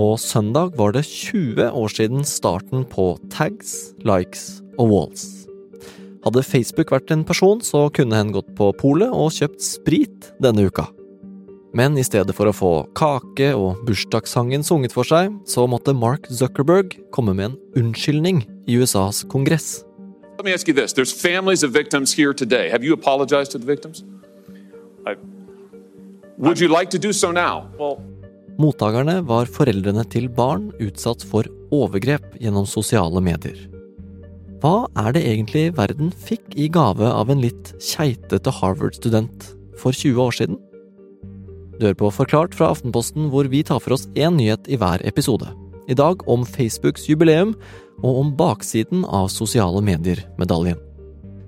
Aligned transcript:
På 0.00 0.16
søndag 0.16 0.72
var 0.76 0.92
det 0.92 1.02
20 1.04 1.70
år 1.76 1.88
siden 1.92 2.22
starten 2.24 2.86
på 2.88 3.18
tags, 3.28 3.92
likes 4.00 4.62
og 4.80 4.88
walls. 4.88 5.24
Hadde 6.24 6.40
Facebook 6.40 6.88
vært 6.94 7.10
en 7.12 7.24
person, 7.28 7.60
så 7.60 7.82
kunne 7.92 8.16
hen 8.16 8.30
gått 8.32 8.48
på 8.56 8.70
polet 8.80 9.12
og 9.12 9.28
kjøpt 9.36 9.60
sprit 9.60 10.30
denne 10.40 10.64
uka. 10.70 10.86
Men 11.76 12.00
i 12.00 12.04
stedet 12.06 12.32
for 12.32 12.48
å 12.48 12.54
få 12.56 12.70
kake 12.96 13.50
og 13.52 13.82
bursdagssangen 13.84 14.64
sunget 14.64 14.96
for 14.96 15.04
seg, 15.04 15.34
så 15.44 15.66
måtte 15.68 15.92
Mark 15.92 16.30
Zuckerberg 16.32 16.96
komme 17.12 17.34
med 17.36 17.50
en 17.50 17.58
unnskyldning 17.76 18.46
i 18.64 18.78
USAs 18.80 19.26
kongress. 19.28 19.82
Let 20.38 20.46
me 20.48 20.54
ask 20.56 20.66
you 20.66 20.72
this. 20.72 20.94
There's 20.96 21.12
families 21.12 21.62
of 21.62 21.76
victims 21.76 22.16
here 22.16 22.32
today. 22.32 22.70
Have 22.70 22.82
you 22.82 22.94
apologized 22.94 23.52
to 23.52 23.58
the 23.58 23.66
victims? 23.66 24.02
I, 25.06 25.16
would 26.38 26.58
you 26.58 26.68
like 26.68 26.88
to 26.96 26.98
do 26.98 27.12
so 27.12 27.30
now? 27.30 27.68
Well, 27.78 28.00
Mottakerne 28.60 29.22
var 29.24 29.48
foreldrene 29.48 30.02
til 30.12 30.26
barn 30.36 30.66
utsatt 30.84 31.22
for 31.24 31.46
overgrep 31.72 32.34
gjennom 32.42 32.66
sosiale 32.68 33.22
medier. 33.24 33.56
Hva 34.60 34.84
er 35.00 35.14
det 35.16 35.22
egentlig 35.24 35.70
verden 35.78 36.10
fikk 36.12 36.58
i 36.60 36.66
gave 36.68 37.08
av 37.08 37.30
en 37.32 37.40
litt 37.40 37.70
keitete 37.80 38.52
Harvard-student 38.52 39.46
for 39.80 39.96
20 39.96 40.20
år 40.26 40.36
siden? 40.36 40.58
Du 41.78 41.86
hører 41.86 41.96
på 42.02 42.10
Forklart 42.12 42.52
fra 42.58 42.68
Aftenposten, 42.74 43.30
hvor 43.32 43.48
vi 43.48 43.62
tar 43.64 43.80
for 43.80 43.96
oss 43.96 44.04
én 44.12 44.36
nyhet 44.36 44.68
i 44.68 44.76
hver 44.76 45.00
episode. 45.08 45.48
I 45.88 45.96
dag 45.96 46.20
om 46.28 46.44
Facebooks 46.44 47.08
jubileum, 47.08 47.54
og 48.04 48.20
om 48.20 48.36
baksiden 48.36 49.06
av 49.08 49.32
sosiale 49.32 49.80
medier-medaljen. 49.84 50.76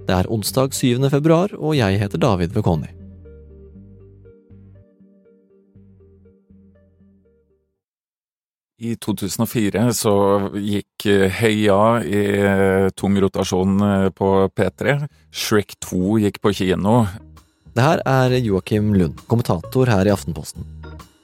Det 0.09 0.17
er 0.17 0.33
onsdag 0.33 0.73
7. 0.73 1.11
februar, 1.13 1.53
og 1.61 1.77
jeg 1.77 2.01
heter 2.01 2.21
David 2.25 2.57
Vekoni. 2.57 3.02
I 8.83 8.97
2004 8.99 9.83
så 9.95 10.13
gikk 10.59 11.05
Heia 11.39 12.03
i 12.03 12.23
tung 12.99 13.15
rotasjon 13.23 13.77
på 14.19 14.31
P3. 14.51 14.97
Shrek 15.31 15.77
2 15.87 16.19
gikk 16.25 16.41
på 16.43 16.51
kino. 16.59 17.05
Det 17.77 17.85
her 17.85 18.03
er 18.03 18.35
Joakim 18.43 18.91
Lund, 18.97 19.23
kommentator 19.31 19.87
her 19.87 20.11
i 20.11 20.13
Aftenposten. 20.13 20.67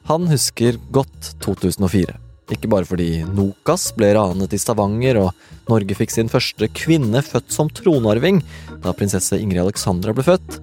Han 0.07 0.31
husker 0.31 0.79
godt 0.95 1.33
2004. 1.43 2.15
Ikke 2.55 2.71
bare 2.71 2.87
fordi 2.89 3.25
Nokas 3.27 3.91
ble 3.97 4.15
ranet 4.15 4.55
i 4.55 4.61
Stavanger, 4.63 5.19
og 5.27 5.67
Norge 5.69 5.99
fikk 5.99 6.15
sin 6.15 6.31
første 6.33 6.71
kvinne 6.71 7.25
født 7.27 7.51
som 7.53 7.69
tronarving 7.75 8.39
da 8.87 8.95
prinsesse 8.97 9.37
Ingrid 9.37 9.67
Alexandra 9.67 10.15
ble 10.15 10.25
født, 10.31 10.61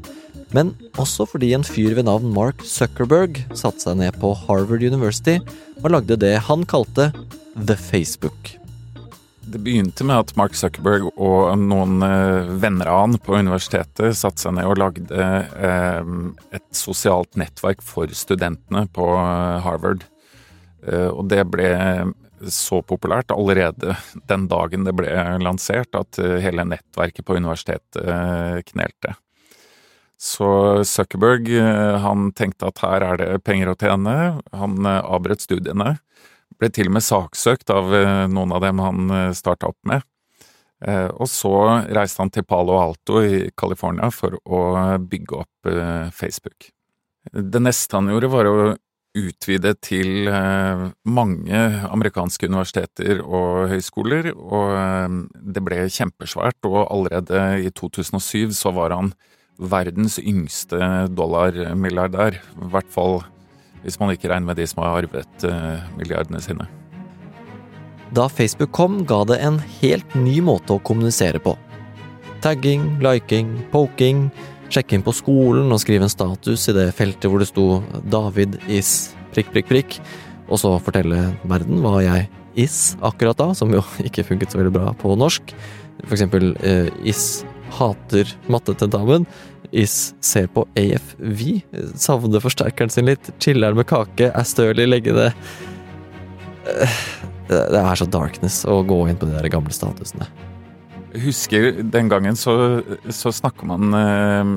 men 0.55 0.73
også 1.01 1.27
fordi 1.27 1.51
en 1.55 1.65
fyr 1.67 1.95
ved 1.97 2.07
navn 2.07 2.29
Mark 2.35 2.63
Zuckerberg 2.67 3.41
satte 3.57 3.83
seg 3.83 3.99
ned 3.99 4.15
på 4.21 4.31
Harvard 4.45 4.85
University 4.85 5.39
og 5.81 5.89
lagde 5.91 6.19
det 6.21 6.37
han 6.47 6.63
kalte 6.69 7.09
The 7.55 7.75
Facebook. 7.79 8.55
Det 9.45 9.59
begynte 9.61 10.05
med 10.07 10.23
at 10.23 10.33
Mark 10.39 10.55
Zuckerberg 10.57 11.11
og 11.21 11.51
noen 11.61 12.01
eh, 12.03 12.47
venner 12.63 12.89
av 12.89 13.01
han 13.03 13.17
på 13.21 13.37
universitetet 13.37 14.17
satte 14.17 14.41
seg 14.41 14.55
ned 14.57 14.69
og 14.69 14.79
lagde 14.81 15.29
eh, 15.69 16.13
et 16.57 16.65
sosialt 16.75 17.37
nettverk 17.37 17.83
for 17.85 18.09
studentene 18.17 18.87
på 18.95 19.09
eh, 19.21 19.57
Harvard. 19.65 20.05
Og 20.85 21.23
det 21.25 21.39
ble 21.49 21.69
så 22.53 22.77
populært 22.85 23.31
allerede 23.33 23.95
den 24.29 24.43
dagen 24.51 24.85
det 24.85 24.93
ble 24.93 25.09
lansert 25.41 25.97
at 25.97 26.19
hele 26.43 26.61
nettverket 26.69 27.25
på 27.25 27.39
universitetet 27.39 28.67
knelte. 28.69 29.15
Så 30.25 30.47
Zuckerberg 30.89 31.51
han 32.01 32.31
tenkte 32.33 32.71
at 32.71 32.81
her 32.81 33.03
er 33.05 33.19
det 33.21 33.43
penger 33.45 33.69
å 33.71 33.77
tjene. 33.77 34.15
Han 34.57 34.87
avbrøt 34.89 35.43
studiene. 35.45 35.99
Ble 36.57 36.71
til 36.73 36.89
og 36.89 36.95
med 36.97 37.05
saksøkt 37.05 37.69
av 37.73 37.93
noen 38.31 38.55
av 38.55 38.63
dem 38.63 38.81
han 38.81 39.11
starta 39.37 39.69
opp 39.69 39.77
med. 39.85 40.01
Og 41.13 41.29
så 41.29 41.51
reiste 41.93 42.23
han 42.23 42.31
til 42.33 42.45
Palo 42.47 42.79
Alto 42.79 43.21
i 43.21 43.51
California 43.57 44.09
for 44.13 44.37
å 44.43 44.63
bygge 45.01 45.43
opp 45.43 45.69
Facebook. 46.15 46.71
Det 47.29 47.61
neste 47.61 47.97
han 47.97 48.09
gjorde, 48.11 48.31
var 48.33 48.49
å 48.49 48.57
utvide 49.15 49.71
til 49.79 50.27
mange 51.07 51.61
amerikanske 51.87 52.49
universiteter 52.49 53.21
og 53.23 53.69
høyskoler, 53.71 54.33
og 54.35 55.21
det 55.39 55.63
ble 55.63 55.85
kjempesvært, 55.87 56.59
og 56.67 56.81
allerede 56.83 57.45
i 57.63 57.71
2007 57.71 58.51
så 58.57 58.73
var 58.75 58.95
han 58.97 59.13
verdens 59.59 60.17
yngste 60.19 60.79
dollarmilliardær. 61.15 62.39
I 62.39 62.71
hvert 62.73 62.91
fall 62.91 63.21
hvis 63.85 63.99
man 64.01 64.15
ikke 64.15 64.31
regner 64.31 64.49
med 64.49 64.57
de 64.57 64.65
som 64.67 64.81
har 64.81 65.03
arvet 65.03 65.45
milliardene 65.99 66.41
sine. 66.41 66.65
Da 68.15 68.27
Facebook 68.29 68.71
kom, 68.75 69.03
ga 69.05 69.23
det 69.29 69.37
en 69.43 69.59
helt 69.81 70.13
ny 70.17 70.39
måte 70.45 70.75
å 70.75 70.81
kommunisere 70.81 71.41
på. 71.41 71.55
Tagging, 72.41 72.85
liking, 73.03 73.51
poking, 73.73 74.27
sjekke 74.73 74.97
inn 74.97 75.05
på 75.05 75.13
skolen 75.15 75.73
og 75.73 75.81
skrive 75.81 76.05
en 76.05 76.13
status 76.13 76.67
i 76.69 76.75
det 76.77 76.89
feltet 76.97 77.29
hvor 77.29 77.41
det 77.41 77.49
sto 77.49 77.81
'David 78.09 78.59
is 78.67 79.15
prikk, 79.33 79.51
prikk, 79.53 79.69
prikk', 79.69 79.99
og 80.49 80.61
så 80.61 80.75
fortelle 80.81 81.33
verden 81.49 81.81
hva 81.81 81.99
jeg 82.05 82.29
is 82.55 82.95
akkurat 83.03 83.37
da, 83.37 83.51
som 83.53 83.73
jo 83.73 83.83
ikke 84.07 84.25
funket 84.27 84.53
så 84.53 84.61
veldig 84.61 84.75
bra 84.75 84.93
på 85.01 85.17
norsk. 85.17 85.55
For 86.05 86.17
eksempel 86.17 86.53
eh, 86.61 86.89
is 87.03 87.43
hater 87.79 88.31
mattetentamen. 88.51 89.27
Is 89.75 90.13
ser 90.23 90.47
på 90.53 90.63
AFV. 90.79 91.41
Savner 91.99 92.43
forsterkeren 92.43 92.93
sin 92.93 93.09
litt. 93.09 93.31
Chiller 93.43 93.75
med 93.77 93.87
kake. 93.89 94.31
Er 94.31 94.47
støl 94.47 94.79
i 94.79 94.87
leggene. 94.87 95.31
Det 97.49 97.81
er 97.81 97.99
så 97.99 98.07
darkness 98.09 98.63
å 98.65 98.79
gå 98.87 99.03
inn 99.09 99.19
på 99.19 99.27
de 99.29 99.35
der 99.37 99.49
gamle 99.53 99.73
statusene. 99.75 100.27
Jeg 101.15 101.27
husker 101.29 101.67
den 101.79 102.09
gangen 102.11 102.35
så, 102.35 102.81
så 103.07 103.31
snakker 103.31 103.69
man 103.69 103.95
eh, 103.95 104.55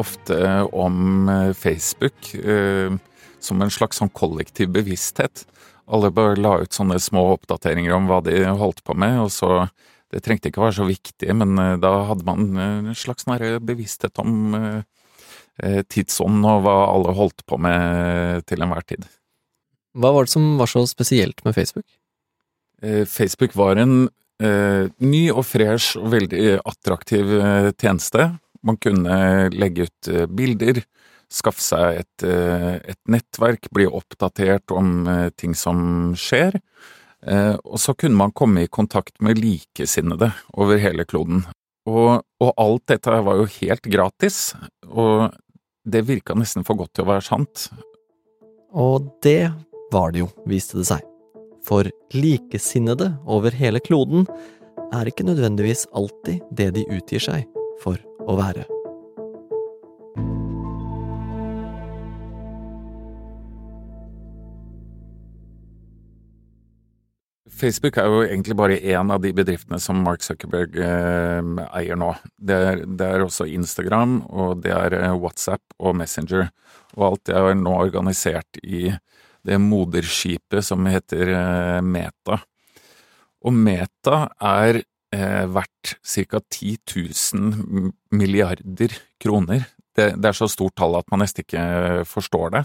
ofte 0.00 0.38
om 0.76 1.30
Facebook 1.56 2.34
eh, 2.34 2.92
som 3.40 3.62
en 3.62 3.72
slags 3.72 4.00
sånn 4.00 4.12
kollektiv 4.12 4.72
bevissthet. 4.74 5.44
Alle 5.84 6.10
bare 6.14 6.40
la 6.40 6.58
ut 6.62 6.76
sånne 6.76 6.98
små 7.00 7.26
oppdateringer 7.34 7.94
om 7.96 8.08
hva 8.08 8.20
de 8.24 8.40
holdt 8.48 8.82
på 8.84 8.96
med, 8.96 9.18
og 9.26 9.32
så 9.32 9.66
det 10.14 10.22
trengte 10.22 10.48
ikke 10.52 10.62
være 10.62 10.78
så 10.78 10.86
viktig, 10.86 11.28
men 11.34 11.58
da 11.82 11.90
hadde 12.08 12.24
man 12.28 12.54
en 12.56 12.94
slags 12.94 13.26
bevissthet 13.26 14.22
om 14.22 14.54
tidsånd 15.90 16.46
og 16.46 16.64
hva 16.64 16.76
alle 16.92 17.14
holdt 17.18 17.44
på 17.46 17.58
med 17.58 18.46
til 18.46 18.62
enhver 18.62 18.86
tid. 18.86 19.04
Hva 19.94 20.10
var 20.14 20.26
det 20.26 20.32
som 20.32 20.56
var 20.58 20.70
så 20.70 20.86
spesielt 20.90 21.44
med 21.44 21.54
Facebook? 21.54 21.86
Facebook 23.06 23.54
var 23.58 23.78
en 23.82 24.08
ny 24.98 25.22
og 25.30 25.44
fresh 25.46 25.98
og 26.00 26.10
veldig 26.16 26.58
attraktiv 26.66 27.30
tjeneste. 27.78 28.32
Man 28.66 28.80
kunne 28.82 29.50
legge 29.54 29.86
ut 29.86 30.10
bilder, 30.34 30.82
skaffe 31.30 31.62
seg 31.62 32.02
et, 32.02 32.26
et 32.26 33.00
nettverk, 33.10 33.70
bli 33.74 33.86
oppdatert 33.86 34.74
om 34.74 35.06
ting 35.38 35.54
som 35.58 36.12
skjer. 36.18 36.58
Og 37.24 37.80
så 37.80 37.94
kunne 37.96 38.18
man 38.18 38.34
komme 38.36 38.66
i 38.66 38.68
kontakt 38.68 39.14
med 39.24 39.38
likesinnede 39.40 40.28
over 40.60 40.76
hele 40.82 41.06
kloden. 41.08 41.46
Og, 41.88 42.20
og, 42.40 42.50
alt 42.60 42.86
dette 42.92 43.16
var 43.24 43.40
jo 43.40 43.48
helt 43.60 43.88
gratis, 43.92 44.54
og 44.88 45.34
det 45.84 46.06
virka 46.08 46.36
nesten 46.36 46.64
for 46.64 46.80
godt 46.80 46.94
til 46.96 47.04
å 47.04 47.10
være 47.12 47.26
sant. 47.26 47.66
Og 48.72 49.10
det 49.24 49.52
var 49.92 50.14
det 50.14 50.24
jo, 50.24 50.30
viste 50.48 50.80
det 50.80 50.88
seg. 50.88 51.04
For 51.64 51.88
likesinnede 52.12 53.14
over 53.24 53.54
hele 53.56 53.80
kloden 53.84 54.28
er 54.92 55.08
ikke 55.08 55.28
nødvendigvis 55.28 55.86
alltid 55.96 56.44
det 56.52 56.72
de 56.78 56.88
utgir 56.92 57.24
seg 57.24 57.48
for 57.84 58.00
å 58.24 58.36
være. 58.40 58.64
Facebook 67.64 67.96
er 67.96 68.10
jo 68.10 68.22
egentlig 68.26 68.56
bare 68.58 68.76
én 68.76 69.12
av 69.12 69.22
de 69.24 69.30
bedriftene 69.36 69.78
som 69.80 70.02
Mark 70.04 70.24
Zuckerberg 70.24 70.76
eh, 70.76 71.50
eier 71.78 71.98
nå. 71.98 72.10
Det 72.36 72.56
er, 72.70 72.82
det 72.84 73.08
er, 73.08 73.24
også 73.24 73.46
Instagram, 73.48 74.18
og 74.28 74.60
det 74.64 74.74
er 74.74 74.96
WhatsApp 75.16 75.76
og 75.78 75.96
Messenger. 75.96 76.50
Og 76.98 77.06
alt 77.08 77.24
det 77.30 77.36
er 77.38 77.56
nå 77.58 77.76
organisert 77.86 78.60
i 78.62 78.90
det 79.44 79.60
moderskipet 79.60 80.64
som 80.64 80.84
heter 80.88 81.32
eh, 81.32 81.80
Meta. 81.84 82.40
Og 83.44 83.56
Meta 83.56 84.26
er 84.40 84.82
eh, 84.82 85.44
verdt 85.52 85.96
ca. 86.00 86.40
10 86.40 86.76
000 87.32 87.90
milliarder 88.16 88.98
kroner. 89.20 89.68
Det, 89.94 90.14
det 90.18 90.30
er 90.30 90.36
så 90.36 90.50
stort 90.50 90.76
tall 90.80 90.98
at 90.98 91.08
man 91.12 91.22
nesten 91.24 91.46
ikke 91.46 92.04
forstår 92.08 92.56
det. 92.58 92.64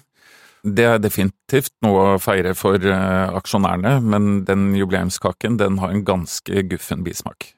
Det 0.64 0.84
er 0.84 1.00
definitivt 1.00 1.72
noe 1.86 2.16
å 2.16 2.20
feire 2.20 2.52
for 2.58 2.84
uh, 2.84 3.32
aksjonærene, 3.40 4.00
men 4.04 4.44
den 4.48 4.74
jubileumskaken 4.76 5.56
den 5.60 5.80
har 5.80 5.94
en 5.94 6.04
ganske 6.04 6.64
guffen 6.68 7.06
bismak. 7.06 7.54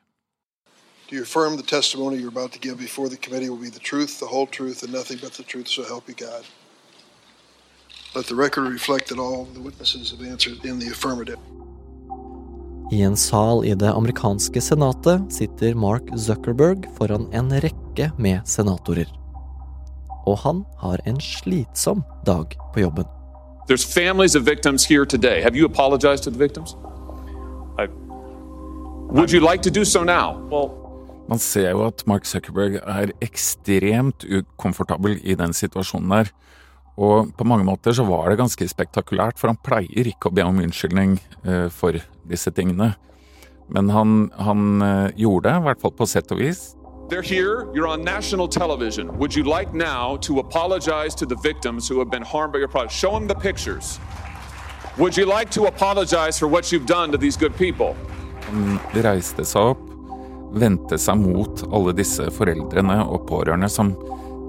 Do 1.09 1.17
you 1.17 1.23
affirm 1.23 1.57
the 1.57 1.63
testimony 1.63 2.17
you're 2.17 2.29
about 2.29 2.53
to 2.53 2.59
give 2.59 2.77
before 2.77 3.09
the 3.09 3.17
committee 3.17 3.49
will 3.49 3.59
be 3.59 3.69
the 3.69 3.79
truth, 3.79 4.19
the 4.19 4.27
whole 4.27 4.47
truth, 4.47 4.83
and 4.83 4.93
nothing 4.93 5.17
but 5.21 5.33
the 5.33 5.43
truth, 5.43 5.67
so 5.67 5.83
help 5.83 6.07
you 6.07 6.15
God? 6.15 6.45
Let 8.15 8.27
the 8.27 8.35
record 8.35 8.71
reflect 8.71 9.09
that 9.09 9.19
all 9.19 9.47
the 9.53 9.61
witnesses 9.61 10.11
have 10.11 10.21
answered 10.21 10.63
in 10.63 10.79
the 10.79 10.87
affirmative. 10.87 11.39
I 12.91 13.01
en 13.01 13.17
sal 13.17 13.65
i 13.65 13.73
det 13.75 13.89
amerikanske 13.89 14.61
senatet 14.61 15.33
sitter 15.33 15.75
Mark 15.75 16.03
Zuckerberg 16.19 16.89
foran 16.97 17.29
en 17.33 17.61
rekke 17.61 18.11
med 18.17 18.47
senatorer. 18.47 19.20
Og 20.31 20.37
han 20.45 20.63
har 20.79 21.01
en 21.05 21.19
slitsom 21.19 22.05
dag 22.25 22.55
på 22.73 22.85
jobben. 22.85 23.07
There's 23.67 23.83
families 23.83 24.35
of 24.35 24.47
victims 24.47 24.85
here 24.85 25.05
today. 25.05 25.41
Have 25.41 25.55
you 25.55 25.65
apologized 25.65 26.23
to 26.23 26.31
the 26.31 26.39
victims? 26.39 26.75
I, 27.79 27.87
would 29.11 29.31
you 29.31 29.41
like 29.51 29.61
to 29.63 29.69
do 29.69 29.83
so 29.85 30.03
now? 30.03 30.39
Well, 30.51 30.69
Man 31.29 31.39
ser 31.39 31.69
jo 31.69 31.85
at 31.85 32.01
Mark 32.09 32.25
Zuckerberg 32.25 32.79
er 32.81 33.13
ekstremt 33.23 34.25
ukomfortabel 34.25 35.19
i 35.23 35.35
den 35.39 35.53
situasjonen 35.55 36.11
der. 36.11 36.31
Og 36.99 37.31
på 37.37 37.47
mange 37.47 37.63
måter 37.63 37.95
så 37.95 38.03
var 38.03 38.27
det 38.29 38.39
ganske 38.41 38.67
spektakulært, 38.67 39.39
for 39.39 39.47
han 39.47 39.59
pleier 39.63 40.09
ikke 40.11 40.27
å 40.27 40.35
be 40.35 40.43
om 40.43 40.59
unnskyldning 40.59 41.19
eh, 41.45 41.69
for 41.71 41.95
disse 42.27 42.51
tingene. 42.51 42.93
Men 43.71 43.93
han, 43.95 44.27
han 44.35 44.83
eh, 44.83 45.13
gjorde 45.23 45.47
det, 45.47 45.55
i 45.55 45.65
hvert 45.69 45.83
fall 45.85 45.95
på 45.95 46.09
sett 46.09 46.33
og 46.35 46.43
vis. 46.43 46.73
They're 47.11 47.21
here. 47.21 47.67
You're 47.73 47.87
on 47.87 48.03
national 48.03 48.47
television. 48.47 49.05
Would 49.19 49.35
you 49.35 49.43
like 49.43 49.73
now 49.73 50.15
to 50.27 50.39
apologize 50.39 51.13
to 51.15 51.25
the 51.25 51.35
victims 51.35 51.87
who 51.89 51.99
have 51.99 52.09
been 52.09 52.23
harmed 52.23 52.53
by 52.53 52.59
your 52.59 52.69
product? 52.69 52.93
Show 52.93 53.11
them 53.11 53.27
the 53.27 53.35
pictures. 53.35 53.99
Would 54.97 55.17
you 55.17 55.25
like 55.25 55.49
to 55.51 55.65
apologize 55.65 56.39
for 56.39 56.47
what 56.47 56.71
you've 56.71 56.85
done 56.85 57.11
to 57.11 57.17
these 57.17 57.35
good 57.35 57.55
people? 57.57 57.95
Han 58.47 58.79
reiste 59.03 59.43
seg 59.47 59.73
opp, 59.73 59.83
vendte 60.55 60.97
seg 60.99 61.19
mot 61.19 61.63
alle 61.71 61.93
disse 61.95 62.25
foreldrene 62.35 62.97
og 63.03 63.27
pårørende 63.27 63.69
som 63.71 63.93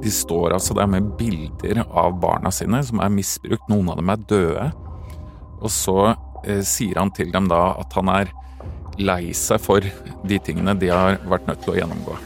de 0.02 0.10
står 0.10 0.54
altså 0.54 0.74
der 0.74 0.88
med 0.90 1.12
bilder 1.18 1.84
av 1.86 2.16
barna 2.22 2.50
sine 2.50 2.80
som 2.86 3.02
er 3.02 3.10
misbrukt, 3.14 3.68
noen 3.70 3.90
av 3.90 3.98
dem 3.98 4.10
er 4.10 4.26
døde. 4.34 4.68
Og 5.62 5.70
så 5.70 5.98
eh, 6.46 6.62
sier 6.66 6.98
han 6.98 7.10
til 7.14 7.34
dem 7.34 7.50
da 7.50 7.64
at 7.82 7.98
han 7.98 8.10
er 8.10 8.34
lei 9.02 9.32
seg 9.34 9.62
for 9.62 9.82
de 9.82 10.42
tingene 10.42 10.78
de 10.78 10.90
har 10.94 11.18
vært 11.26 11.50
nødt 11.50 11.66
til 11.66 11.74
å 11.74 11.80
gjennomgå. 11.82 12.22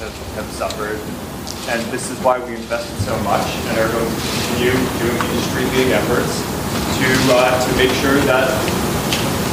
Have, 0.00 0.16
have 0.34 0.48
suffered. 0.56 0.98
And 1.68 1.80
this 1.92 2.10
is 2.10 2.18
why 2.24 2.40
we 2.40 2.56
invested 2.56 2.96
so 3.04 3.14
much 3.20 3.46
and 3.68 3.74
are 3.78 3.92
going 3.92 4.08
to 4.08 4.20
continue 4.24 4.76
doing 4.96 5.20
industry-leading 5.28 5.92
efforts 5.92 6.34
to, 6.96 7.08
uh, 7.36 7.54
to 7.60 7.70
make 7.76 7.92
sure 8.00 8.16
that 8.24 8.48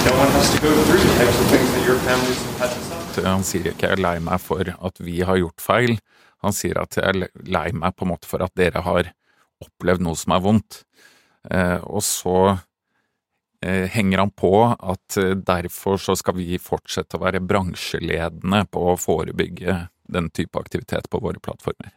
no 0.08 0.14
one 0.16 0.32
has 0.40 0.48
to 0.56 0.60
go 0.64 0.72
through 0.88 1.04
the 1.04 1.14
types 1.20 1.38
of 1.42 1.48
things 1.52 1.68
that 1.76 1.84
your 1.84 2.00
families 2.08 2.40
have 2.40 2.58
had 2.64 2.72
to 2.72 2.82
suffer. 2.88 3.28
Han 3.28 3.44
sier 3.44 3.72
ikke 3.72 3.88
'jeg 3.88 3.98
er 3.98 4.04
lei 4.08 4.20
meg 4.20 4.40
for 4.40 4.62
at 4.62 5.00
vi 5.02 5.20
har 5.26 5.38
gjort 5.42 5.62
feil', 5.62 6.00
han 6.46 6.54
sier 6.54 6.78
at 6.80 6.96
'jeg 6.96 7.06
er 7.06 7.28
lei 7.44 7.72
meg 7.74 7.96
på 7.96 8.06
en 8.06 8.12
måte 8.14 8.30
for 8.30 8.44
at 8.44 8.54
dere 8.56 8.82
har 8.82 9.12
opplevd 9.62 10.02
noe 10.06 10.16
som 10.16 10.32
er 10.38 10.40
vondt'. 10.46 10.84
Eh, 11.52 11.80
og 11.84 12.04
så 12.04 12.60
eh, 13.64 13.88
henger 13.90 14.20
han 14.20 14.32
på 14.32 14.54
at 14.70 15.18
eh, 15.18 15.36
derfor 15.36 15.98
så 15.98 16.16
skal 16.16 16.36
vi 16.36 16.58
fortsette 16.62 17.18
å 17.18 17.24
være 17.24 17.42
bransjeledende 17.42 18.66
på 18.72 18.92
å 18.92 19.00
forebygge 19.00 19.88
den 20.14 20.30
type 20.30 20.60
aktivitet 20.60 21.10
på 21.12 21.22
våre 21.24 21.42
plattformer. 21.44 21.94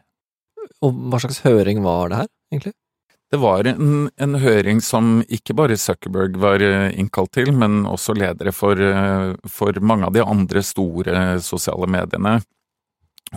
Og 0.85 0.97
hva 1.11 1.21
slags 1.23 1.43
høring 1.45 1.83
var 1.85 2.11
det 2.11 2.23
her, 2.23 2.31
egentlig? 2.53 2.75
Det 3.31 3.39
var 3.39 3.67
en, 3.71 4.09
en 4.19 4.39
høring 4.43 4.81
som 4.83 5.21
ikke 5.31 5.55
bare 5.55 5.79
Zuckerberg 5.79 6.39
var 6.43 6.62
eh, 6.67 6.89
innkalt 6.99 7.31
til, 7.37 7.53
men 7.55 7.85
også 7.87 8.17
ledere 8.19 8.51
for, 8.55 8.75
eh, 8.75 9.37
for 9.47 9.79
mange 9.87 10.09
av 10.09 10.17
de 10.17 10.25
andre 10.25 10.65
store 10.67 11.39
sosiale 11.45 11.87
mediene. 11.87 12.41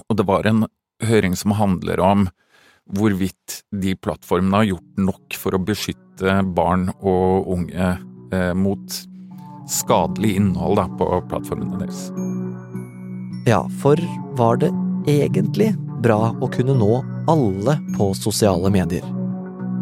Og 0.07 0.17
det 0.17 0.25
var 0.25 0.49
en 0.49 0.65
høring 1.05 1.37
som 1.37 1.53
handler 1.59 2.01
om 2.01 2.25
hvorvidt 2.89 3.61
de 3.83 3.93
plattformene 3.95 4.63
har 4.63 4.71
gjort 4.73 5.03
nok 5.11 5.37
for 5.39 5.55
å 5.55 5.61
beskytte 5.61 6.39
barn 6.57 6.89
og 6.97 7.53
unge 7.53 7.93
eh, 8.33 8.53
mot 8.57 9.01
skadelig 9.69 10.35
innhold 10.41 10.81
på 10.97 11.13
plattformene 11.29 11.85
deres. 11.85 12.07
Ja, 13.45 13.69
for 13.81 13.99
var 14.37 14.57
det 14.57 14.69
egentlig 15.07 15.73
bra 16.03 16.31
å 16.39 16.47
kunne 16.47 16.75
nå 16.79 17.01
alle 17.27 17.75
på 17.97 18.13
sosiale 18.15 18.69
medier? 18.71 19.03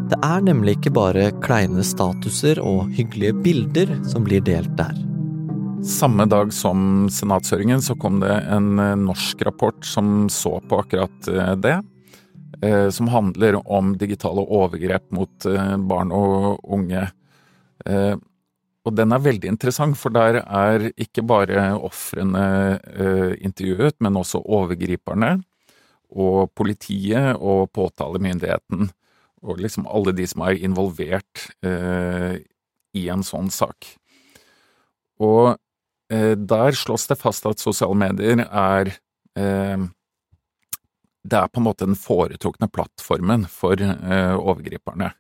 Det 0.09 0.17
er 0.25 0.41
nemlig 0.41 0.79
ikke 0.79 0.93
bare 0.95 1.27
kleine 1.45 1.83
statuser 1.85 2.57
og 2.65 2.89
hyggelige 2.97 3.35
bilder 3.45 3.93
som 4.09 4.25
blir 4.25 4.41
delt 4.41 4.73
der. 4.79 4.97
Samme 5.85 6.25
dag 6.29 6.49
som 6.53 7.05
senatshøringen 7.13 7.85
så 7.85 7.93
kom 8.01 8.19
det 8.21 8.33
en 8.53 8.81
eh, 8.81 8.97
norsk 8.97 9.45
rapport 9.45 9.85
som 9.85 10.25
så 10.29 10.57
på 10.65 10.81
akkurat 10.81 11.29
eh, 11.29 11.53
det. 11.61 11.77
eh, 12.65 12.89
Som 12.89 13.13
handler 13.13 13.61
om 13.65 13.93
digitale 13.97 14.41
overgrep 14.41 15.05
mot 15.13 15.47
barn 15.89 16.11
og 16.13 16.59
unge. 16.65 17.07
Og 18.81 18.95
den 18.97 19.13
er 19.13 19.21
veldig 19.21 19.51
interessant, 19.51 19.97
for 19.99 20.13
der 20.13 20.39
er 20.41 20.87
ikke 20.97 21.21
bare 21.27 21.67
ofrene 21.77 22.45
eh, 22.81 23.33
intervjuet, 23.45 23.99
men 24.01 24.17
også 24.17 24.41
overgriperne 24.41 25.35
og 26.11 26.49
politiet 26.57 27.37
og 27.37 27.69
påtalemyndigheten. 27.77 28.89
Og 29.45 29.61
liksom 29.61 29.85
alle 29.89 30.15
de 30.17 30.25
som 30.29 30.43
er 30.47 30.57
involvert 30.65 31.45
eh, 31.65 32.41
i 32.97 33.05
en 33.13 33.23
sånn 33.25 33.53
sak. 33.53 33.93
Og 35.21 35.53
eh, 36.09 36.33
der 36.33 36.77
slås 36.77 37.05
det 37.11 37.21
fast 37.21 37.45
at 37.49 37.61
sosiale 37.61 37.97
medier 37.97 38.45
er 38.49 38.97
Det 41.23 41.37
er 41.37 41.47
på 41.47 41.61
en 41.61 41.63
måte 41.63 41.85
den 41.85 41.95
foretrukne 41.95 42.67
plattformen 42.67 43.45
for 43.47 43.79
overgriperne. 43.79 45.13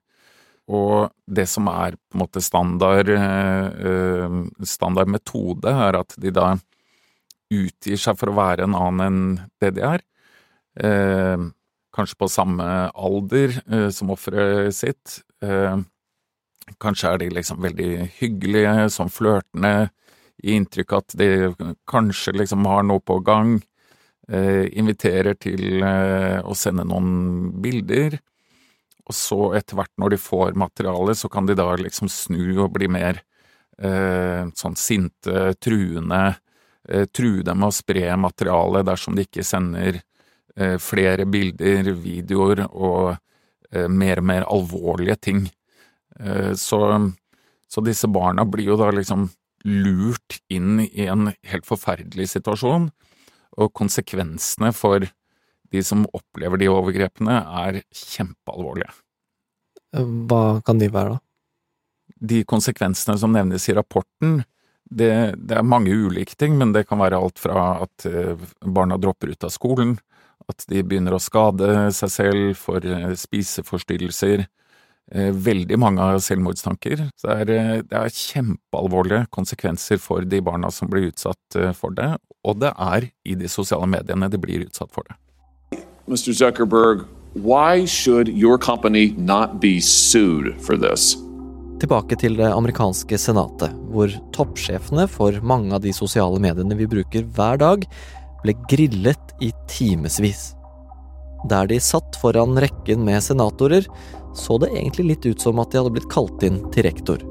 Og 0.71 1.11
det 1.27 1.47
som 1.51 1.67
er 1.67 1.97
på 1.97 2.15
en 2.15 2.23
måte 2.23 2.41
standard, 2.43 3.09
eh, 3.11 4.35
standard 4.63 5.09
metode, 5.11 5.67
er 5.67 5.97
at 5.99 6.15
de 6.17 6.31
da 6.31 6.53
utgir 7.51 7.99
seg 7.99 8.19
for 8.19 8.31
å 8.31 8.37
være 8.37 8.63
en 8.63 8.77
annen 8.77 9.01
enn 9.07 9.49
det 9.59 9.73
de 9.75 9.83
er. 9.83 10.05
Eh, 10.79 11.49
kanskje 11.91 12.19
på 12.23 12.31
samme 12.31 12.67
alder 12.95 13.57
eh, 13.67 13.89
som 13.91 14.13
offeret 14.15 14.71
sitt. 14.75 15.19
Kanskje 16.79 17.09
er 17.09 17.17
de 17.17 17.31
liksom 17.33 17.59
veldig 17.59 17.91
hyggelige, 18.21 18.87
sånn 18.93 19.11
flørtende, 19.11 19.89
i 20.41 20.55
inntrykk 20.55 20.93
at 20.93 21.15
de 21.17 21.29
kanskje 21.89 22.33
liksom 22.37 22.65
har 22.69 22.85
noe 22.87 23.01
på 23.03 23.19
gang. 23.25 23.59
Inviterer 24.31 25.35
til 25.41 25.83
å 25.83 26.53
sende 26.55 26.85
noen 26.87 27.51
bilder. 27.61 28.21
Og 29.09 29.17
så 29.17 29.39
etter 29.57 29.77
hvert 29.79 29.93
når 29.99 30.13
de 30.13 30.21
får 30.21 30.57
materiale, 30.59 31.15
så 31.17 31.29
kan 31.31 31.47
de 31.49 31.57
da 31.57 31.71
liksom 31.79 32.09
snu 32.11 32.43
og 32.61 32.73
bli 32.75 32.89
mer 32.91 33.21
eh, 33.81 34.45
sånn 34.57 34.77
sinte, 34.79 35.51
truende. 35.61 36.37
Eh, 36.89 37.07
true 37.13 37.43
dem 37.45 37.61
med 37.61 37.71
å 37.71 37.75
spre 37.75 38.13
materiale 38.17 38.83
dersom 38.85 39.17
de 39.17 39.25
ikke 39.27 39.45
sender 39.45 40.01
eh, 40.55 40.77
flere 40.81 41.27
bilder, 41.29 41.91
videoer 41.97 42.65
og 42.69 43.15
eh, 43.71 43.89
mer 43.89 44.21
og 44.21 44.29
mer 44.31 44.47
alvorlige 44.49 45.17
ting. 45.29 45.45
Eh, 46.19 46.53
så, 46.57 46.81
så 47.69 47.85
disse 47.85 48.09
barna 48.11 48.45
blir 48.45 48.73
jo 48.73 48.79
da 48.81 48.91
liksom 48.93 49.29
lurt 49.65 50.39
inn 50.49 50.81
i 50.87 51.05
en 51.05 51.29
helt 51.51 51.67
forferdelig 51.67 52.31
situasjon, 52.33 52.89
og 53.61 53.73
konsekvensene 53.77 54.71
for 54.73 55.05
de 55.71 55.83
som 55.85 56.05
opplever 56.13 56.59
de 56.61 56.69
overgrepene, 56.71 57.39
er 57.65 57.81
kjempealvorlige. 57.95 58.91
Hva 59.91 60.61
kan 60.65 60.79
de 60.79 60.87
være, 60.91 61.17
da? 61.17 61.21
De 62.21 62.43
konsekvensene 62.47 63.17
som 63.17 63.33
nevnes 63.33 63.65
i 63.69 63.75
rapporten, 63.75 64.41
det, 64.91 65.11
det 65.39 65.57
er 65.57 65.67
mange 65.67 65.93
ulike 65.95 66.35
ting, 66.37 66.57
men 66.59 66.73
det 66.75 66.85
kan 66.89 66.99
være 67.01 67.19
alt 67.19 67.39
fra 67.41 67.81
at 67.85 68.07
eh, 68.07 68.39
barna 68.61 68.99
dropper 68.99 69.31
ut 69.31 69.47
av 69.47 69.53
skolen, 69.53 69.95
at 70.51 70.65
de 70.69 70.83
begynner 70.83 71.15
å 71.15 71.21
skade 71.21 71.89
seg 71.95 72.11
selv 72.11 72.59
for 72.59 72.83
eh, 72.83 73.13
spiseforstyrrelser, 73.17 74.45
eh, 75.15 75.31
veldig 75.31 75.79
mange 75.79 76.03
av 76.03 76.19
selvmordstanker. 76.23 77.07
Så 77.15 77.31
det 77.47 77.57
er, 77.57 77.87
det 77.87 78.03
er 78.03 78.19
kjempealvorlige 78.19 79.25
konsekvenser 79.31 80.01
for 80.03 80.27
de 80.27 80.43
barna 80.43 80.71
som 80.75 80.91
blir 80.91 81.09
utsatt 81.13 81.59
for 81.77 81.95
det, 81.95 82.13
og 82.43 82.61
det 82.61 82.75
er 82.75 83.11
i 83.23 83.37
de 83.39 83.49
sosiale 83.51 83.87
mediene 83.89 84.29
de 84.31 84.39
blir 84.43 84.67
utsatt 84.67 84.91
for 84.91 85.07
det. 85.07 85.15
Mr. 86.11 86.33
Zuckerberg, 86.33 87.05
why 87.35 87.85
should 87.85 88.27
your 88.27 88.57
company 88.57 89.15
not 89.17 89.61
be 89.61 89.79
sued 89.79 90.53
for 90.59 90.75
this? 90.75 91.15
Tilbake 91.79 92.17
til 92.19 92.35
det 92.35 92.49
amerikanske 92.51 93.15
senatet, 93.15 93.71
hvor 93.93 94.11
toppsjefene 94.35 95.05
for 95.07 95.39
mange 95.39 95.71
av 95.71 95.85
de 95.85 95.93
sosiale 95.95 96.35
mediene 96.43 96.75
vi 96.75 96.89
bruker 96.91 97.23
hver 97.31 97.61
dag, 97.63 97.87
ble 98.43 98.57
grillet 98.67 99.31
i 99.39 99.53
timevis. 99.71 100.49
Der 101.47 101.71
de 101.71 101.79
satt 101.79 102.19
foran 102.19 102.59
rekken 102.59 103.07
med 103.07 103.23
senatorer, 103.23 103.87
så 104.35 104.59
det 104.59 104.73
egentlig 104.75 105.13
litt 105.13 105.31
ut 105.31 105.47
som 105.47 105.63
at 105.63 105.71
de 105.71 105.79
hadde 105.79 105.95
blitt 105.95 106.11
kalt 106.11 106.43
inn 106.43 106.59
til 106.75 106.89
rektor. 106.91 107.23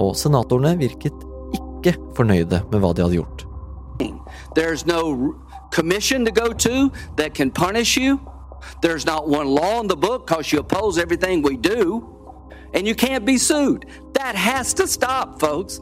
Og 0.00 0.16
senatorene 0.16 0.78
virket 0.80 1.28
ikke 1.60 1.98
fornøyde 2.16 2.64
med 2.72 2.80
hva 2.80 2.96
de 2.96 3.04
hadde 3.04 3.20
gjort. 3.20 3.50
There's 4.56 4.88
no 4.88 5.36
commission 5.78 6.24
to 6.24 6.30
go 6.30 6.52
to 6.52 6.92
that 7.16 7.34
can 7.34 7.50
punish 7.50 7.96
you. 7.96 8.20
There's 8.80 9.04
not 9.04 9.28
one 9.28 9.48
law 9.48 9.80
in 9.80 9.88
the 9.88 9.96
book 9.96 10.26
because 10.26 10.52
you 10.52 10.60
oppose 10.60 10.98
everything 10.98 11.42
we 11.42 11.56
do. 11.56 12.10
and 12.72 12.88
you 12.88 12.94
can't 12.94 13.24
be 13.24 13.38
sued. 13.38 13.86
That 14.14 14.34
has 14.34 14.74
to 14.74 14.88
stop, 14.88 15.38
folks. 15.38 15.80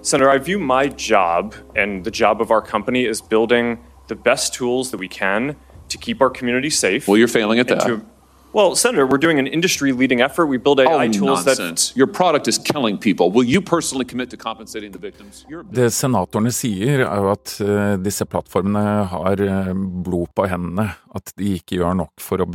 Senator, 0.00 0.30
I 0.30 0.38
view 0.38 0.58
my 0.58 0.88
job 0.88 1.54
and 1.76 2.02
the 2.02 2.10
job 2.10 2.40
of 2.40 2.50
our 2.50 2.62
company 2.62 3.06
as 3.06 3.20
building 3.20 3.78
the 4.08 4.14
best 4.14 4.54
tools 4.54 4.90
that 4.90 4.96
we 4.96 5.08
can 5.08 5.54
to 5.90 5.98
keep 5.98 6.22
our 6.22 6.30
community 6.30 6.70
safe. 6.70 7.06
Well, 7.06 7.18
you're 7.18 7.28
failing 7.28 7.58
at 7.58 7.70
and 7.70 7.80
that. 7.80 7.86
to- 7.86 8.06
well, 8.52 8.74
Senator, 8.76 9.06
we're 9.06 9.18
doing 9.18 9.38
an 9.38 9.46
industry-leading 9.46 10.20
effort. 10.20 10.46
We 10.46 10.58
build 10.58 10.80
AI 10.80 11.06
oh, 11.06 11.12
tools 11.12 11.44
that 11.44 11.58
nonsense. 11.58 11.92
Your 11.96 12.06
product 12.06 12.48
is 12.48 12.58
killing 12.58 12.98
people. 12.98 13.30
Will 13.30 13.44
you 13.44 13.60
personally 13.60 14.04
commit 14.04 14.30
to 14.30 14.36
compensating 14.36 14.92
the 14.92 14.98
victims? 14.98 15.44
Det 15.72 15.90
senatorene 15.92 16.52
sier, 16.52 17.04
er 17.06 17.22
jo 17.22 17.32
at 17.32 17.54
eh, 17.64 17.96
disse 18.02 18.26
plattformene 18.28 18.84
har 19.12 19.42
eh, 19.42 19.72
blod 20.06 20.32
på 20.36 20.46
hendene. 20.50 20.90
At 21.14 21.34
de 21.36 21.56
ikke 21.58 21.80
gjør 21.80 21.98
nok 22.02 22.22
for 22.22 22.44
å, 22.44 22.48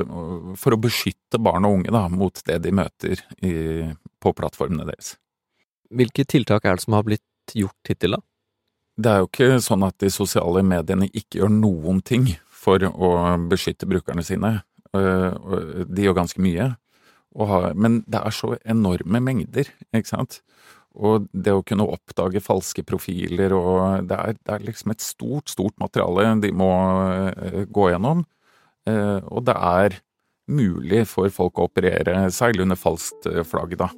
for 0.57 0.75
å 0.75 0.81
beskytte 0.81 1.41
barn 1.41 1.67
og 1.67 1.79
unge 1.79 1.93
da, 1.93 2.07
mot 2.09 2.41
det 2.47 2.61
de 2.65 2.73
møter 2.75 3.23
i, 3.41 3.53
på 4.21 4.33
plattformene 4.37 4.87
deres. 4.89 5.15
Hvilke 5.93 6.25
tiltak 6.27 6.65
er 6.65 6.77
det 6.77 6.85
som 6.85 6.97
har 6.97 7.05
blitt 7.07 7.55
gjort 7.55 7.89
hittil, 7.89 8.17
da? 8.17 8.23
Det 8.97 9.11
er 9.11 9.21
jo 9.21 9.27
ikke 9.29 9.61
sånn 9.61 9.85
at 9.85 9.99
de 10.01 10.09
sosiale 10.09 10.63
mediene 10.65 11.05
ikke 11.13 11.43
gjør 11.43 11.51
noen 11.53 12.01
ting 12.01 12.31
for 12.49 12.81
å 12.81 13.11
beskytte 13.49 13.87
brukerne 13.89 14.25
sine. 14.25 14.57
Eh, 14.95 15.31
og 15.35 15.87
De 15.91 16.05
gjør 16.05 16.19
ganske 16.21 16.43
mye, 16.43 16.75
har, 17.37 17.73
men 17.77 18.01
det 18.09 18.17
er 18.17 18.33
så 18.33 18.55
enorme 18.65 19.19
mengder, 19.21 19.69
ikke 19.93 20.09
sant. 20.09 20.39
Og 20.97 21.27
det 21.29 21.53
å 21.53 21.61
kunne 21.61 21.85
oppdage 21.85 22.41
falske 22.41 22.81
profiler 22.87 23.53
og 23.53 24.07
Det 24.09 24.17
er, 24.17 24.37
det 24.39 24.53
er 24.55 24.65
liksom 24.65 24.95
et 24.95 25.03
stort, 25.05 25.51
stort 25.51 25.75
materiale 25.77 26.31
de 26.41 26.51
må 26.51 26.71
eh, 27.37 27.63
gå 27.69 27.91
gjennom. 27.91 28.25
Eh, 28.89 29.19
og 29.29 29.45
det 29.45 29.53
er 29.53 29.99
mulig 30.47 31.03
for 31.11 31.29
folk 31.33 31.59
å 31.59 31.67
operere 31.67 32.31
seil 32.33 32.63
under 32.63 32.79
falskt 32.79 33.27
eh, 33.29 33.43
flagg, 33.45 33.75
da. 33.77 33.91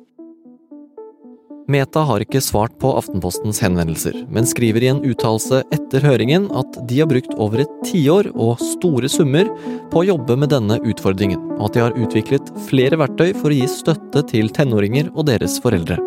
Meta 1.69 2.01
har 2.01 2.23
ikke 2.23 2.39
svart 2.41 2.73
på 2.81 2.89
Aftenpostens 2.97 3.59
henvendelser, 3.61 4.15
men 4.33 4.47
skriver 4.49 4.81
i 4.81 4.87
en 4.89 5.03
uttalelse 5.05 5.59
etter 5.75 6.01
høringen 6.01 6.47
at 6.57 6.79
de 6.89 6.97
har 7.03 7.09
brukt 7.11 7.35
over 7.37 7.61
et 7.61 7.75
tiår 7.85 8.31
og 8.33 8.57
store 8.71 9.11
summer 9.11 9.51
på 9.91 10.01
å 10.01 10.07
jobbe 10.07 10.39
med 10.41 10.49
denne 10.49 10.79
utfordringen, 10.81 11.43
og 11.59 11.67
at 11.67 11.77
de 11.77 11.83
har 11.83 11.99
utviklet 12.01 12.49
flere 12.65 12.97
verktøy 12.97 13.35
for 13.37 13.53
å 13.53 13.59
gi 13.59 13.69
støtte 13.69 14.25
til 14.33 14.49
tenåringer 14.55 15.13
og 15.13 15.29
deres 15.29 15.59
foreldre. 15.61 15.99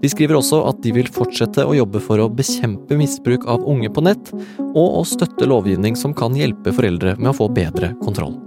De 0.00 0.08
skriver 0.08 0.40
også 0.40 0.62
at 0.70 0.80
de 0.84 0.96
vil 0.96 1.12
fortsette 1.12 1.68
å 1.68 1.76
jobbe 1.76 2.00
for 2.00 2.24
å 2.24 2.30
bekjempe 2.32 2.96
misbruk 2.96 3.44
av 3.44 3.68
unge 3.68 3.92
på 3.92 4.08
nett, 4.08 4.32
og 4.72 4.98
å 5.02 5.04
støtte 5.04 5.48
lovgivning 5.52 6.00
som 6.00 6.16
kan 6.16 6.32
hjelpe 6.36 6.72
foreldre 6.72 7.18
med 7.20 7.34
å 7.34 7.38
få 7.42 7.52
bedre 7.52 7.92
kontroll. 8.00 8.38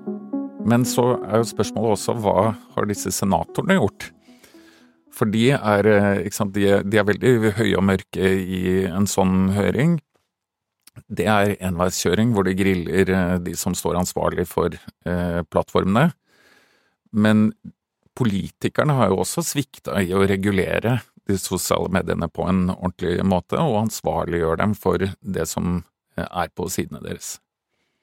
Men 0.66 0.90
så 0.90 1.20
er 1.22 1.44
jo 1.44 1.54
spørsmålet 1.54 2.00
også 2.00 2.18
hva 2.18 2.52
har 2.74 2.90
disse 2.90 3.14
senatorene 3.14 3.78
gjort? 3.78 4.12
For 5.18 5.30
de 5.34 5.48
er, 5.56 5.88
eh, 5.90 6.28
sant, 6.32 6.54
de 6.54 6.82
de 6.86 7.00
er 7.00 7.08
veldig 7.08 7.56
høye 7.58 7.78
og 7.78 7.88
mørke 7.90 8.30
i 8.38 8.86
en 8.86 9.10
sånn 9.10 9.50
høring. 9.56 9.98
Det 11.06 11.26
er 11.30 11.56
enveiskjøring 11.62 12.34
hvor 12.34 12.48
de 12.48 12.56
griller 12.58 13.10
eh, 13.10 13.38
de 13.44 13.56
som 13.58 13.76
står 13.78 14.00
ansvarlig 14.00 14.48
for 14.50 14.74
eh, 14.74 15.42
plattformene. 15.50 16.12
Men 17.12 17.52
politikerne 18.18 18.96
har 18.98 19.12
jo 19.12 19.22
også 19.24 19.44
svikta 19.46 20.02
i 20.02 20.14
å 20.16 20.26
regulere 20.28 21.00
de 21.28 21.38
sosiale 21.40 21.90
mediene 21.94 22.30
på 22.32 22.46
en 22.48 22.68
ordentlig 22.72 23.20
måte, 23.28 23.60
og 23.60 23.84
ansvarliggjør 23.86 24.62
dem 24.62 24.74
for 24.78 25.04
det 25.04 25.46
som 25.50 25.82
eh, 26.18 26.26
er 26.28 26.54
på 26.56 26.70
sidene 26.72 27.04
deres. 27.04 27.38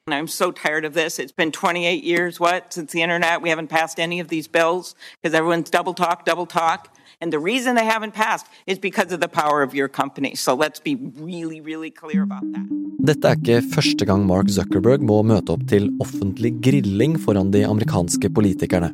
I'm 0.07 0.27
so 0.27 0.51
tired 0.51 0.85
of 0.85 0.93
this. 0.93 1.17
It's 1.17 1.31
been 1.31 1.51
28 1.51 2.03
years, 2.03 2.39
what, 2.39 2.71
since 2.71 2.91
the 2.91 3.01
internet? 3.01 3.41
We 3.41 3.49
haven't 3.49 3.69
passed 3.69 3.99
any 3.99 4.19
of 4.19 4.27
these 4.27 4.47
bills 4.47 4.93
because 5.19 5.33
everyone's 5.33 5.71
double 5.71 5.95
talk, 5.95 6.25
double 6.25 6.45
talk. 6.45 6.93
And 7.21 7.33
the 7.33 7.39
reason 7.39 7.73
they 7.73 7.85
haven't 7.85 8.13
passed 8.13 8.45
is 8.67 8.77
because 8.77 9.11
of 9.11 9.19
the 9.19 9.27
power 9.27 9.63
of 9.63 9.73
your 9.73 9.87
company. 9.87 10.35
So 10.35 10.53
let's 10.53 10.79
be 10.79 10.93
really, 11.17 11.59
really 11.59 11.89
clear 11.89 12.21
about 12.21 12.43
that. 12.53 12.67
Dette 13.05 13.25
er 13.25 13.39
ikke 13.39 13.63
første 13.73 14.05
gang 14.05 14.27
Mark 14.29 14.51
Zuckerberg 14.53 15.01
må 15.01 15.23
møte 15.25 15.55
opp 15.55 15.65
til 15.69 15.89
offentlig 15.97 16.53
grilling 16.61 17.17
foran 17.17 17.49
de 17.53 17.63
amerikanske 17.65 18.29
politikerne. 18.29 18.91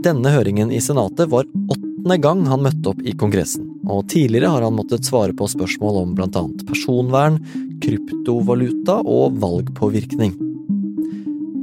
Denne 0.00 0.32
høringen 0.32 0.72
i 0.72 0.80
Senatet 0.80 1.28
var 1.28 1.44
åttende 1.44 2.16
gang 2.24 2.46
han 2.48 2.64
møtte 2.64 2.94
opp 2.94 3.04
i 3.04 3.12
Kongressen, 3.12 3.68
og 3.84 4.08
tidligere 4.08 4.54
har 4.54 4.64
han 4.64 4.80
måttet 4.80 5.04
svare 5.04 5.36
på 5.36 5.48
spørsmål 5.52 6.00
om 6.06 6.16
blant 6.16 6.40
annet 6.40 6.64
personvern, 6.68 7.38
kryptovaluta 7.82 9.00
og 9.02 9.38
valgpåvirkning. 9.42 10.36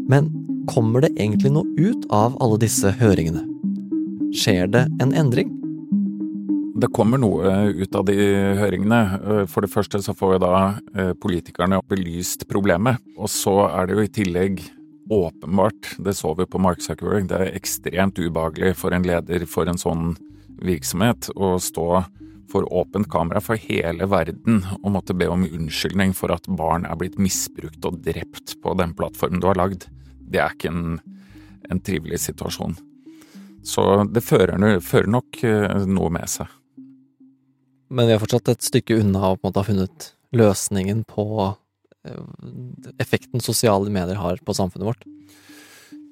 Men 0.10 0.32
kommer 0.70 1.06
det 1.06 1.14
egentlig 1.18 1.54
noe 1.56 1.70
ut 1.78 2.06
av 2.14 2.38
alle 2.44 2.60
disse 2.62 2.92
høringene? 3.00 3.46
Skjer 4.36 4.70
det 4.70 4.86
en 5.02 5.16
endring? 5.18 5.56
Det 6.80 6.92
kommer 6.96 7.20
noe 7.20 7.72
ut 7.76 7.96
av 7.98 8.06
de 8.08 8.16
høringene. 8.60 9.00
Eh, 9.20 9.46
For 9.52 9.66
det 9.66 9.72
første 9.74 10.00
så 10.04 10.16
får 10.16 10.36
jo 10.36 10.42
da 10.46 10.54
eh, 10.96 11.14
politikerne 11.20 11.82
belyst 11.90 12.48
problemet. 12.48 13.02
Og 13.18 13.32
så 13.32 13.56
er 13.68 13.90
det 13.90 13.98
jo 13.98 14.06
i 14.06 14.14
tillegg 14.20 14.62
åpenbart, 15.10 15.96
det 15.98 16.14
så 16.14 16.36
vi 16.38 16.46
på 16.46 16.62
Mark 16.62 16.84
Zuckerberg, 16.86 17.26
det 17.32 17.38
er 17.42 17.56
ekstremt 17.58 18.20
ubehagelig 18.22 18.76
for 18.78 18.94
en 18.94 19.08
leder 19.08 19.46
for 19.50 19.66
en 19.66 19.80
sånn 19.82 20.12
virksomhet 20.62 21.32
å 21.34 21.56
stå 21.58 22.04
for 22.50 22.68
åpent 22.74 23.10
kamera 23.12 23.42
for 23.44 23.60
hele 23.62 24.08
verden 24.10 24.64
og 24.82 24.92
måtte 24.96 25.16
be 25.18 25.30
om 25.30 25.46
unnskyldning 25.46 26.16
for 26.18 26.34
at 26.34 26.48
barn 26.60 26.88
er 26.90 26.98
blitt 27.00 27.20
misbrukt 27.22 27.86
og 27.86 28.02
drept 28.06 28.58
på 28.64 28.76
den 28.80 28.96
plattformen 28.98 29.42
du 29.42 29.50
har 29.50 29.60
lagd. 29.60 29.88
Det 30.20 30.42
er 30.42 30.54
ikke 30.56 30.72
en, 30.74 31.00
en 31.70 31.82
trivelig 31.86 32.22
situasjon. 32.26 32.78
Så 33.66 33.86
det 34.14 34.24
fører, 34.24 34.58
fører 34.82 35.12
nok 35.12 35.44
eh, 35.46 35.86
noe 35.90 36.14
med 36.14 36.30
seg. 36.32 36.48
Men 37.90 38.08
vi 38.08 38.16
er 38.16 38.22
fortsatt 38.22 38.52
et 38.54 38.66
stykke 38.66 39.00
unna 39.02 39.32
å 39.32 39.38
på 39.38 39.44
en 39.44 39.50
måte 39.50 39.62
ha 39.62 39.68
funnet 39.68 40.12
løsningen 40.38 41.04
på 41.10 41.26
eh, 42.06 42.92
effekten 43.02 43.44
sosiale 43.44 43.92
medier 43.94 44.22
har 44.22 44.42
på 44.46 44.56
samfunnet 44.58 44.92
vårt. 44.92 45.08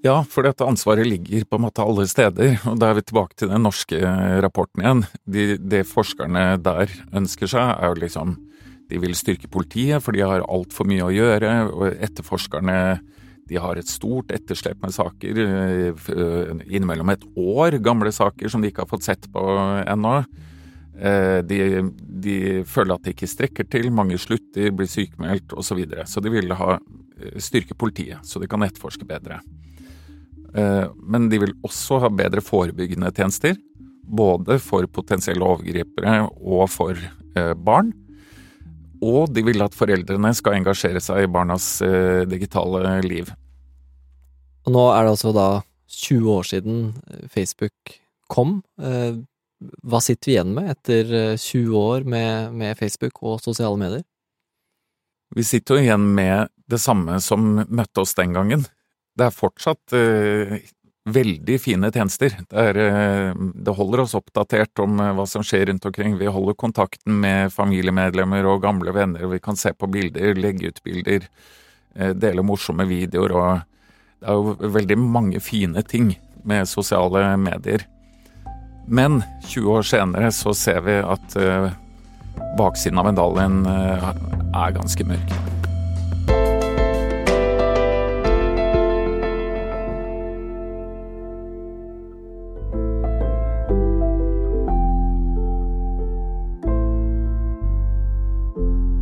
Ja, 0.06 0.22
for 0.30 0.46
dette 0.46 0.66
ansvaret 0.66 1.08
ligger 1.10 1.46
på 1.50 1.58
en 1.58 1.64
måte 1.66 1.82
alle 1.82 2.06
steder, 2.10 2.60
og 2.70 2.78
da 2.80 2.92
er 2.92 3.00
vi 3.00 3.06
tilbake 3.10 3.38
til 3.40 3.50
den 3.50 3.64
norske 3.66 3.98
rapporten 4.46 4.84
igjen. 4.84 5.04
De, 5.26 5.46
det 5.58 5.88
forskerne 5.90 6.44
der 6.62 6.94
ønsker 7.18 7.50
seg, 7.50 7.74
er 7.74 7.94
jo 7.94 8.04
liksom 8.04 8.38
De 8.88 9.02
vil 9.04 9.18
styrke 9.20 9.50
politiet, 9.52 10.00
for 10.00 10.16
de 10.16 10.22
har 10.24 10.46
altfor 10.48 10.88
mye 10.88 11.04
å 11.04 11.12
gjøre, 11.12 11.50
og 11.76 11.98
etterforskerne 12.06 12.78
de 13.48 13.58
har 13.60 13.76
et 13.80 13.90
stort 13.90 14.32
etterslep 14.32 14.80
med 14.84 14.94
saker, 14.96 15.40
eh, 15.44 16.06
eh, 16.14 16.62
innimellom 16.68 17.12
et 17.12 17.26
år 17.36 17.80
gamle 17.84 18.12
saker 18.16 18.48
som 18.48 18.62
de 18.64 18.72
ikke 18.72 18.86
har 18.86 18.92
fått 18.92 19.08
sett 19.08 19.28
på 19.34 19.44
ennå. 19.88 20.26
Eh, 21.00 21.42
De, 21.44 21.60
de 22.00 22.64
føler 22.64 22.96
at 22.96 23.04
de 23.04 23.12
ikke 23.12 23.28
strekker 23.28 23.68
til, 23.68 23.92
mange 23.92 24.18
slutter, 24.18 24.72
blir 24.72 24.88
sykemeldt 24.88 25.52
osv. 25.52 25.68
Så, 25.68 25.76
videre. 25.76 26.08
så 26.08 26.24
de 26.24 26.32
vil 26.32 26.56
ha 26.56 26.78
eh, 26.78 27.40
styrke 27.40 27.76
politiet, 27.76 28.24
så 28.24 28.40
de 28.40 28.48
kan 28.48 28.64
etterforske 28.64 29.08
bedre. 29.08 29.42
Eh, 30.58 30.88
Men 30.98 31.30
de 31.30 31.40
vil 31.44 31.56
også 31.66 32.02
ha 32.04 32.12
bedre 32.14 32.44
forebyggende 32.44 33.12
tjenester, 33.16 33.58
både 34.08 34.60
for 34.64 34.88
potensielle 34.88 35.44
overgripere 35.46 36.20
og 36.40 36.68
for 36.72 36.98
eh, 36.98 37.54
barn. 37.54 37.94
Og 39.04 39.30
de 39.30 39.44
vil 39.46 39.62
at 39.62 39.78
foreldrene 39.78 40.34
skal 40.34 40.58
engasjere 40.58 41.02
seg 41.04 41.26
i 41.26 41.32
barnas 41.32 41.78
eh, 41.86 42.26
digitale 42.30 42.98
liv. 43.06 43.30
Og 44.66 44.74
nå 44.74 44.90
er 44.92 45.06
det 45.06 45.16
altså 45.16 45.32
da 45.36 45.50
20 45.88 46.32
år 46.34 46.48
siden 46.50 46.80
Facebook 47.32 47.98
kom. 48.28 48.62
Hva 49.58 50.00
sitter 50.04 50.30
vi 50.30 50.36
igjen 50.36 50.54
med 50.54 50.70
etter 50.76 51.14
eh, 51.16 51.40
20 51.40 51.78
år 51.80 52.06
med, 52.10 52.54
med 52.54 52.78
Facebook 52.78 53.24
og 53.24 53.42
sosiale 53.42 53.78
medier? 53.80 54.04
Vi 55.36 55.44
sitter 55.44 55.76
jo 55.76 55.84
igjen 55.84 56.06
med 56.16 56.52
det 56.70 56.80
samme 56.80 57.18
som 57.24 57.64
møtte 57.66 58.04
oss 58.04 58.14
den 58.18 58.36
gangen. 58.38 58.68
Det 59.18 59.26
er 59.26 59.34
fortsatt 59.34 59.96
eh, 59.98 60.58
veldig 61.08 61.58
fine 61.62 61.90
tjenester. 61.94 62.36
Det, 62.50 62.66
er, 62.70 62.80
eh, 62.84 63.40
det 63.56 63.76
holder 63.78 64.04
oss 64.04 64.16
oppdatert 64.18 64.84
om 64.84 65.00
eh, 65.02 65.14
hva 65.18 65.26
som 65.30 65.46
skjer 65.46 65.68
rundt 65.72 65.88
omkring. 65.90 66.18
Vi 66.20 66.30
holder 66.32 66.58
kontakten 66.60 67.18
med 67.24 67.54
familiemedlemmer 67.56 68.46
og 68.50 68.62
gamle 68.66 68.94
venner, 68.96 69.26
og 69.26 69.34
vi 69.34 69.42
kan 69.44 69.58
se 69.60 69.74
på 69.74 69.90
bilder, 69.92 70.38
legge 70.38 70.72
ut 70.72 70.84
bilder, 70.86 71.28
eh, 71.96 72.14
dele 72.14 72.46
morsomme 72.46 72.88
videoer 72.90 73.36
og 73.38 73.66
Det 74.18 74.26
er 74.26 74.34
jo 74.34 74.72
veldig 74.74 74.96
mange 74.98 75.40
fine 75.40 75.84
ting 75.86 76.08
med 76.44 76.66
sosiale 76.66 77.38
medier. 77.38 77.84
Men 78.88 79.22
20 79.46 79.76
år 79.78 79.86
senere 79.86 80.32
så 80.32 80.56
ser 80.58 80.82
vi 80.88 80.96
at 81.04 81.38
eh, 81.38 81.70
baksiden 82.58 82.98
av 82.98 83.12
medaljen 83.12 83.62
eh, 83.68 84.10
er 84.56 84.76
ganske 84.80 85.06
mørk. 85.06 85.57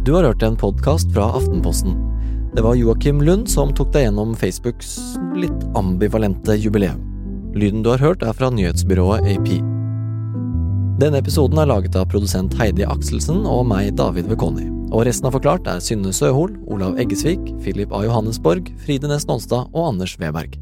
Du 0.06 0.14
har 0.14 0.24
hørt 0.24 0.44
en 0.44 0.56
podkast 0.56 1.14
fra 1.14 1.24
Aftenposten. 1.34 1.96
Det 2.54 2.62
var 2.62 2.76
Joakim 2.76 3.22
Lund 3.26 3.48
som 3.50 3.72
tok 3.74 3.90
deg 3.96 4.04
gjennom 4.06 4.36
Facebooks 4.38 4.92
litt 5.34 5.64
ambivalente 5.74 6.54
jubileum. 6.62 7.00
Lyden 7.58 7.82
du 7.82 7.90
har 7.90 8.04
hørt, 8.04 8.22
er 8.22 8.38
fra 8.38 8.52
nyhetsbyrået 8.54 9.26
AP. 9.34 9.50
Denne 11.02 11.24
episoden 11.24 11.58
er 11.58 11.72
laget 11.72 11.98
av 11.98 12.06
produsent 12.12 12.54
Heidi 12.60 12.86
Akselsen 12.86 13.48
og 13.50 13.66
meg, 13.72 13.96
David 13.98 14.30
Vekoni. 14.30 14.68
Og 14.94 15.08
resten 15.10 15.26
av 15.26 15.34
Forklart 15.40 15.66
er 15.74 15.82
Synne 15.82 16.14
Søhol, 16.14 16.54
Olav 16.70 17.02
Eggesvik, 17.02 17.42
Philip 17.66 17.90
A. 17.90 18.04
Johannesborg, 18.06 18.70
Fride 18.86 19.10
Næss 19.10 19.26
Nonstad 19.26 19.74
og 19.74 19.90
Anders 19.96 20.20
Weberg. 20.22 20.54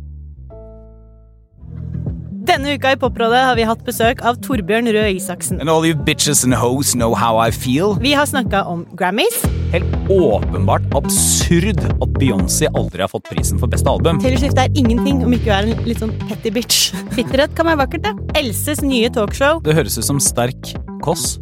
Denne 2.54 2.76
uka 2.78 2.92
i 2.94 2.98
Poprådet 3.02 3.40
har 3.48 3.56
vi 3.58 3.64
hatt 3.66 3.80
besøk 3.82 4.20
av 4.22 4.36
Torbjørn 4.46 4.86
Røe 4.94 5.16
Isaksen. 5.16 5.58
And 5.58 5.72
all 5.74 5.82
you 5.88 5.96
bitches 5.98 6.44
and 6.46 6.54
hoes 6.54 6.92
know 6.94 7.16
how 7.18 7.40
I 7.42 7.50
feel. 7.50 7.96
Vi 8.04 8.12
har 8.14 8.28
snakka 8.30 8.62
om 8.70 8.84
Grammys, 9.00 9.40
Helt 9.74 9.90
åpenbart 10.14 10.86
absurd 10.94 11.82
at 11.82 12.12
Beyoncé 12.22 12.70
aldri 12.78 13.02
har 13.02 13.10
fått 13.10 13.26
prisen 13.26 13.58
for 13.58 13.66
beste 13.74 13.90
album. 13.90 14.20
Taylor 14.22 14.38
Swift 14.44 14.62
er 14.62 14.70
ingenting 14.78 15.24
om 15.26 15.34
ikke 15.34 15.50
hun 15.50 15.56
er 15.56 15.72
en 15.80 15.90
litt 15.90 16.04
sånn 16.04 16.14
petty 16.28 16.54
bitch. 16.54 16.92
Bitterhet 17.18 17.58
kan 17.58 17.72
være 17.72 17.82
vakkert, 17.88 18.06
det. 18.06 18.38
Elses 18.44 18.84
nye 18.86 19.10
talkshow, 19.10 19.64
Det 19.66 19.74
høres 19.74 19.98
ut 19.98 20.06
som 20.12 20.22
sterk 20.22 20.76
kost. 21.02 21.42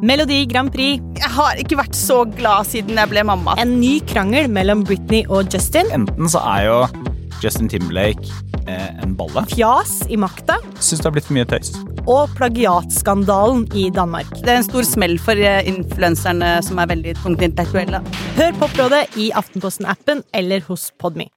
Melodi 0.00 0.46
Grand 0.48 0.72
Prix, 0.72 1.04
Jeg 1.20 1.28
har 1.36 1.60
ikke 1.60 1.76
vært 1.76 1.92
så 1.98 2.22
glad 2.24 2.64
siden 2.72 2.96
jeg 2.96 3.12
ble 3.12 3.28
mamma. 3.28 3.52
en 3.60 3.80
ny 3.82 3.98
krangel 4.00 4.48
mellom 4.48 4.80
Britney 4.88 5.26
og 5.28 5.52
Justin, 5.52 5.92
Enten 5.92 6.24
så 6.24 6.40
er 6.56 6.70
jo 6.70 6.86
Justin 7.42 7.68
Timberlake 7.68 8.24
en 9.02 9.14
balle. 9.18 9.44
fjas 9.54 10.02
i 10.08 10.18
makta 10.20 10.58
Syns 10.78 11.00
det 11.00 11.08
har 11.08 11.14
blitt 11.16 11.28
for 11.28 11.38
mye 11.38 11.48
tøys. 11.48 11.72
og 12.08 12.34
plagiatskandalen 12.38 13.66
i 13.76 13.88
Danmark. 13.94 14.30
Det 14.40 14.48
er 14.48 14.60
en 14.62 14.68
stor 14.68 14.86
smell 14.88 15.18
for 15.20 15.36
eh, 15.36 15.66
influenserne 15.68 16.58
som 16.64 16.78
er 16.80 16.92
veldig 16.94 17.16
tungt 17.22 17.42
intellektuelle. 17.44 18.02
Hør 18.38 18.54
Poprådet 18.60 19.06
i 19.16 19.30
Aftenposten-appen 19.36 20.24
eller 20.32 20.64
hos 20.68 20.90
Podme. 20.98 21.28